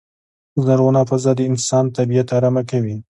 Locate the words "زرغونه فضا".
0.65-1.31